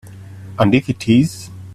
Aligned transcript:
And 0.57 0.73
if 0.73 0.89
it 0.89 1.07
is? 1.07 1.51